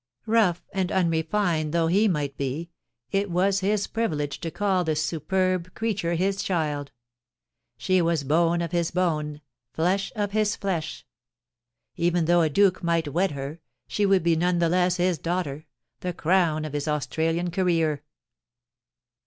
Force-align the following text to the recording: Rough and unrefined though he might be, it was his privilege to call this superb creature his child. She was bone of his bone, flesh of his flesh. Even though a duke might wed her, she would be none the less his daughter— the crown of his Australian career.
Rough 0.25 0.67
and 0.73 0.91
unrefined 0.91 1.73
though 1.73 1.85
he 1.85 2.07
might 2.07 2.35
be, 2.35 2.71
it 3.11 3.29
was 3.29 3.59
his 3.59 3.85
privilege 3.85 4.39
to 4.39 4.49
call 4.49 4.83
this 4.83 5.05
superb 5.05 5.75
creature 5.75 6.15
his 6.15 6.41
child. 6.41 6.91
She 7.77 8.01
was 8.01 8.23
bone 8.23 8.63
of 8.63 8.71
his 8.71 8.89
bone, 8.89 9.41
flesh 9.73 10.11
of 10.15 10.31
his 10.31 10.55
flesh. 10.55 11.05
Even 11.97 12.25
though 12.25 12.41
a 12.41 12.49
duke 12.49 12.81
might 12.81 13.13
wed 13.13 13.33
her, 13.33 13.59
she 13.87 14.07
would 14.07 14.23
be 14.23 14.35
none 14.35 14.57
the 14.57 14.69
less 14.69 14.95
his 14.97 15.19
daughter— 15.19 15.67
the 15.99 16.13
crown 16.13 16.65
of 16.65 16.73
his 16.73 16.87
Australian 16.87 17.51
career. 17.51 18.01